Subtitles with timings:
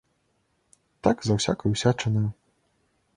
[1.07, 2.25] Так за ўсякаю ўсячынаю.